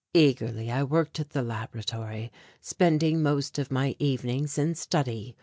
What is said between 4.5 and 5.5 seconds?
in study.